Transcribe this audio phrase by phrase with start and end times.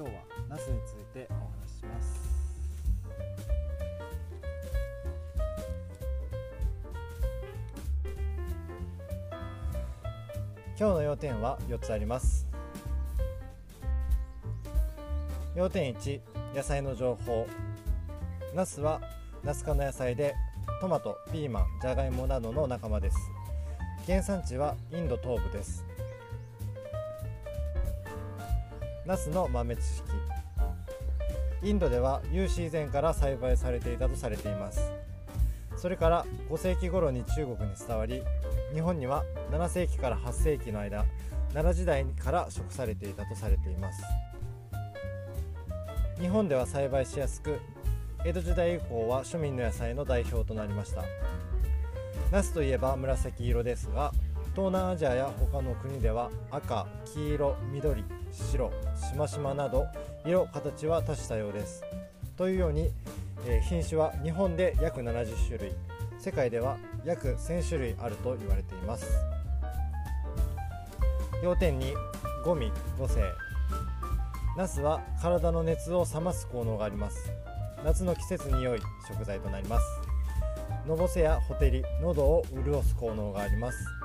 [0.00, 2.30] 今日はナスについてお話しします。
[10.78, 12.48] 今日の要点は4つあります。
[15.54, 16.20] 要点1
[16.54, 17.46] 野菜の情報。
[18.54, 19.02] ナスは
[19.44, 20.34] ナス科の野菜で
[20.80, 23.18] トマトピーマンじゃがいもなどの仲間です。
[24.06, 25.84] 原産地はインド東部です。
[29.10, 30.04] ナスの豆知識。
[31.64, 34.92] インドでは有史以前から栽培されていたとされています。
[35.76, 38.22] それから5世紀頃に中国に伝わり
[38.72, 41.04] 日本には7世紀から8世紀の間
[41.52, 44.00] 奈良時代から食されていたとされています。
[46.20, 47.58] 日本では栽培しやすく
[48.24, 51.02] 江戸時代以降は庶民の野菜の代表となりました。
[52.30, 54.12] ナスといえば紫色ですが
[54.52, 59.86] 東南アジアや他の国では赤黄色緑白しましまなど
[60.24, 61.84] 色形は多種多様です。
[62.36, 62.90] というように、
[63.46, 65.72] え品種は日本で約70種類。
[66.18, 69.06] 世界では約1000種類あると言われています。
[71.42, 71.94] 要点2
[72.44, 73.22] ゴミ5世
[74.56, 77.30] ナスは体の熱を冷ます効能があります。
[77.84, 79.86] 夏の季節に良い食材となります。
[80.86, 83.99] のぼせやほてり喉を潤す効能があります。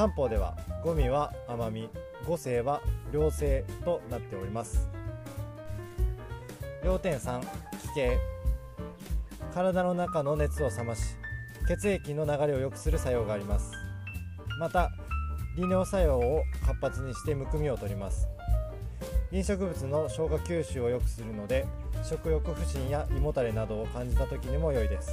[0.00, 1.90] 漢方ではゴミは甘み
[2.26, 2.80] 五世は
[3.12, 4.88] 良性となっております。
[6.82, 7.42] 要点3
[7.82, 8.18] 気形
[9.52, 11.02] 体の中の熱を冷まし
[11.68, 13.72] 血液の流れを良くする作用があります。
[14.58, 14.90] また
[15.54, 18.26] 利尿作用を活発にしてむくみを取ります。
[19.30, 21.66] 飲食物の消化吸収を良くするので
[22.08, 25.10] 食欲不振や胃もたれなどを感じた時にも良いです。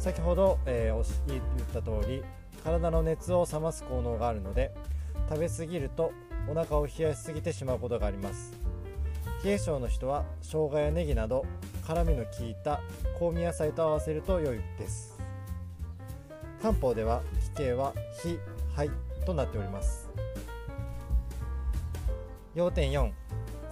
[0.00, 1.40] 先ほど、えー、言っ
[1.72, 2.24] た通り
[2.66, 4.74] 体の熱を冷ます効能があるので
[5.28, 6.10] 食べ過ぎると
[6.50, 8.52] お腹を冷やしすぎてしまうことがあります。
[9.44, 11.46] 冷え性の人は生姜やネギなど
[11.86, 12.80] 辛みの効いた
[13.20, 15.16] 香味野菜と合わせると良いです。
[16.60, 18.40] 漢方では気形は非
[18.74, 18.90] 肺
[19.24, 20.08] となっております。
[22.56, 23.12] 要点4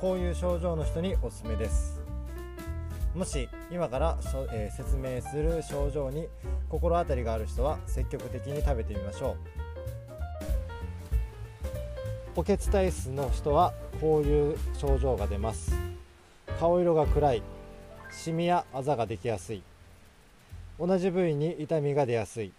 [0.01, 2.04] こういう症状の人におすすめです。
[3.15, 4.19] もし今から、
[4.53, 6.27] えー、説明する症状に
[6.69, 9.65] 心当たりがある人は積極的に食べてみましょう。
[12.35, 15.73] 補欠体質の人はこういう症状が出ます。
[16.59, 17.43] 顔色が暗い。
[18.11, 19.63] シミやあざができやすい。
[20.81, 22.53] 同じ部位に痛みが出やすい。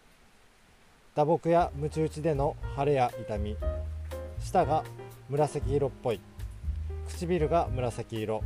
[1.15, 3.57] 打撲やムチ打ちでの腫れや痛み。
[4.39, 4.85] 舌が
[5.29, 6.21] 紫色っぽい。
[7.09, 8.41] 唇が紫色。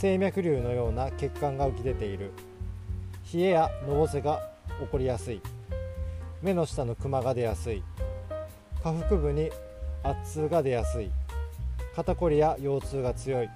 [0.00, 2.32] 静脈瘤のような血管が浮き出ている。
[3.34, 4.40] 冷えやのぼせが
[4.80, 5.42] 起こりやすい。
[6.40, 7.82] 目の下のクマが出やすい。
[8.82, 9.50] 下腹部に
[10.02, 11.10] 圧痛が出やすい。
[11.94, 13.50] 肩こりや腰痛が強い。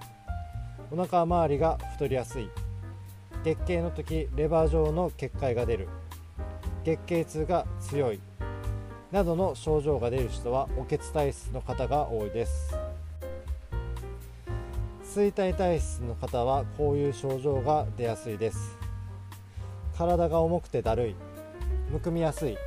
[0.90, 2.50] お腹周りが太りやすい。
[3.42, 5.88] 月経の時レバー状の結界が出る。
[6.84, 8.20] 月経痛が強い。
[9.10, 12.76] などの症状が出る人はお血体質の方が多いです。
[15.14, 18.76] 衰退体質の方はこういう症状が出やすいです。
[19.96, 21.16] 体が重くてだるい
[21.92, 22.58] むくみやすい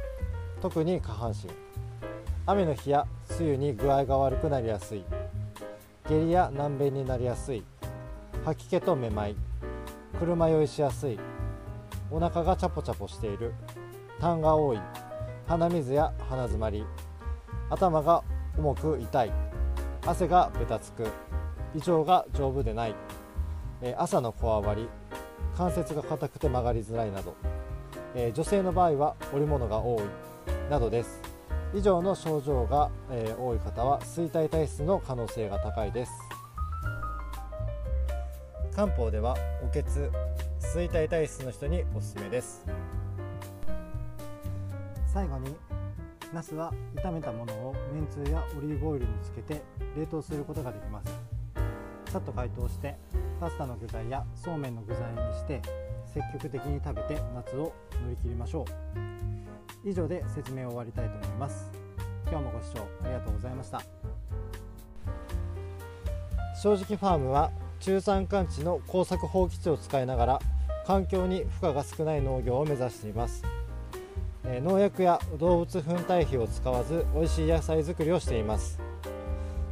[0.62, 1.50] 特に下半身。
[2.46, 3.06] 雨の日や
[3.38, 5.04] 梅雨に具合が悪くなりやすい。
[6.08, 7.66] 下痢や難便になりやすい。
[8.46, 9.36] 吐き気とめまい。
[10.18, 11.20] 車酔いしやすい。
[12.10, 13.54] お腹がチャポチャポしている。
[14.22, 14.80] 痰が多い。
[15.48, 16.86] 鼻水や鼻づまり。
[17.70, 18.24] 頭が
[18.58, 19.34] 重く痛い。
[20.06, 21.12] 汗がべたつく。
[21.76, 22.96] 胃腸が丈夫でない、
[23.82, 24.88] え朝のこわばり
[25.56, 27.36] 関節が硬くて曲がりづらいなど、
[28.16, 30.04] え女性の場合は織物が多い
[30.70, 31.22] などです。
[31.74, 36.12] 以上の症状が、え多い方は衰退体質の可能性が高いです。
[38.76, 40.12] 漢方ではおけつ
[40.60, 42.66] 衰退体質の人におすすめです。
[45.12, 45.56] 最後に
[46.34, 49.64] ナスは炒めたものをめんつゆやオリーブオイルにつけて
[49.98, 51.27] 冷凍することができます。
[52.18, 52.96] さっと解凍して
[53.40, 55.62] パスタの具材やそうめんの具材にして
[56.12, 58.66] 積極的に食べて夏を乗り切りましょ
[59.86, 59.88] う。
[59.88, 61.70] 以上で説明を終わりたいと思います。
[62.28, 63.84] 今日もご視聴ありがとうございました。
[66.60, 70.40] 正直ファームは中山間地の耕作放棄地を使いながら
[70.88, 73.44] 環境に負荷が少ない農業を目指しています。
[74.44, 78.87] 農薬や動物粉堆肥を使わず美味しい野菜作りをしています。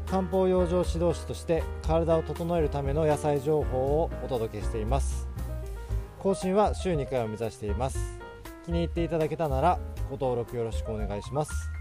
[0.08, 5.28] 漢方養生指導士として体を整えるための野菜情報をお届けしています。
[6.20, 8.20] 更新は週2回を目指しています。
[8.66, 9.80] 気に入っていただけたなら
[10.10, 11.75] ご登録よろしくお願いします。